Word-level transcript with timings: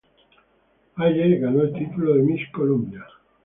Hayes 0.95 1.39
ganó 1.39 1.61
el 1.61 1.73
título 1.73 2.15
de 2.15 2.23
Miss 2.23 2.49
Columbia. 2.51 3.05